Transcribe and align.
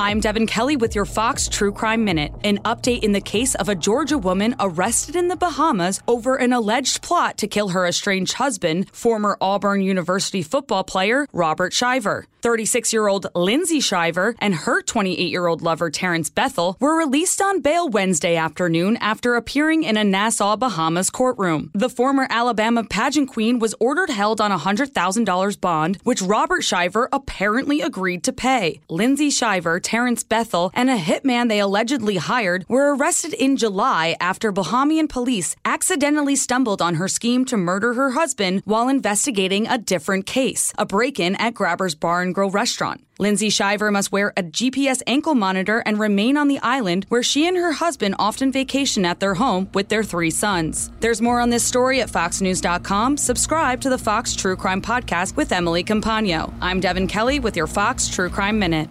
I'm 0.00 0.20
Devon 0.20 0.46
Kelly 0.46 0.76
with 0.76 0.94
your 0.94 1.04
Fox 1.04 1.48
True 1.48 1.72
Crime 1.72 2.04
Minute. 2.04 2.32
An 2.44 2.58
update 2.58 3.02
in 3.02 3.10
the 3.10 3.20
case 3.20 3.56
of 3.56 3.68
a 3.68 3.74
Georgia 3.74 4.16
woman 4.16 4.54
arrested 4.60 5.16
in 5.16 5.26
the 5.26 5.34
Bahamas 5.34 6.00
over 6.06 6.36
an 6.36 6.52
alleged 6.52 7.02
plot 7.02 7.36
to 7.38 7.48
kill 7.48 7.70
her 7.70 7.84
estranged 7.84 8.34
husband, 8.34 8.88
former 8.92 9.36
Auburn 9.40 9.80
University 9.80 10.40
football 10.40 10.84
player 10.84 11.26
Robert 11.32 11.72
Shiver. 11.72 12.26
36 12.40 12.92
year 12.92 13.08
old 13.08 13.26
Lindsay 13.34 13.80
Shiver 13.80 14.34
and 14.38 14.54
her 14.54 14.82
28 14.82 15.30
year 15.30 15.46
old 15.46 15.62
lover 15.62 15.90
Terrence 15.90 16.30
Bethel 16.30 16.76
were 16.80 16.96
released 16.96 17.42
on 17.42 17.60
bail 17.60 17.88
Wednesday 17.88 18.36
afternoon 18.36 18.96
after 18.98 19.34
appearing 19.34 19.82
in 19.82 19.96
a 19.96 20.04
Nassau, 20.04 20.56
Bahamas 20.56 21.10
courtroom. 21.10 21.70
The 21.74 21.88
former 21.88 22.26
Alabama 22.30 22.84
pageant 22.84 23.28
queen 23.28 23.58
was 23.58 23.74
ordered 23.80 24.10
held 24.10 24.40
on 24.40 24.52
a 24.52 24.58
$100,000 24.58 25.60
bond, 25.60 25.98
which 26.04 26.22
Robert 26.22 26.62
Shiver 26.62 27.08
apparently 27.12 27.80
agreed 27.80 28.22
to 28.24 28.32
pay. 28.32 28.80
Lindsay 28.88 29.30
Shiver, 29.30 29.80
Terrence 29.88 30.22
Bethel, 30.22 30.70
and 30.74 30.90
a 30.90 30.98
hitman 30.98 31.48
they 31.48 31.60
allegedly 31.60 32.16
hired 32.16 32.66
were 32.68 32.94
arrested 32.94 33.32
in 33.32 33.56
July 33.56 34.16
after 34.20 34.52
Bahamian 34.52 35.08
police 35.08 35.56
accidentally 35.64 36.36
stumbled 36.36 36.82
on 36.82 36.96
her 36.96 37.08
scheme 37.08 37.46
to 37.46 37.56
murder 37.56 37.94
her 37.94 38.10
husband 38.10 38.60
while 38.66 38.90
investigating 38.90 39.66
a 39.66 39.78
different 39.78 40.26
case, 40.26 40.74
a 40.76 40.84
break 40.84 41.18
in 41.18 41.36
at 41.36 41.54
Grabber's 41.54 41.94
Bar 41.94 42.20
and 42.20 42.34
Grill 42.34 42.50
restaurant. 42.50 43.02
Lindsay 43.18 43.48
Shiver 43.48 43.90
must 43.90 44.12
wear 44.12 44.34
a 44.36 44.42
GPS 44.42 45.00
ankle 45.06 45.34
monitor 45.34 45.82
and 45.86 45.98
remain 45.98 46.36
on 46.36 46.48
the 46.48 46.60
island 46.62 47.06
where 47.08 47.22
she 47.22 47.48
and 47.48 47.56
her 47.56 47.72
husband 47.72 48.14
often 48.18 48.52
vacation 48.52 49.06
at 49.06 49.20
their 49.20 49.34
home 49.34 49.70
with 49.72 49.88
their 49.88 50.04
three 50.04 50.30
sons. 50.30 50.90
There's 51.00 51.22
more 51.22 51.40
on 51.40 51.48
this 51.48 51.64
story 51.64 52.02
at 52.02 52.10
foxnews.com. 52.10 53.16
Subscribe 53.16 53.80
to 53.80 53.88
the 53.88 53.96
Fox 53.96 54.36
True 54.36 54.54
Crime 54.54 54.82
Podcast 54.82 55.34
with 55.34 55.50
Emily 55.50 55.82
Compagno. 55.82 56.52
I'm 56.60 56.78
Devon 56.78 57.08
Kelly 57.08 57.40
with 57.40 57.56
your 57.56 57.66
Fox 57.66 58.06
True 58.06 58.28
Crime 58.28 58.58
Minute. 58.58 58.90